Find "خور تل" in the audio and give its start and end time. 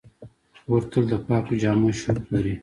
0.65-1.03